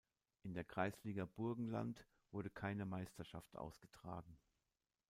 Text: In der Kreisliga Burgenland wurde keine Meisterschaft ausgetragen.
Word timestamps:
In 0.41 0.55
der 0.55 0.63
Kreisliga 0.63 1.25
Burgenland 1.25 2.07
wurde 2.31 2.49
keine 2.49 2.87
Meisterschaft 2.87 3.55
ausgetragen. 3.55 4.35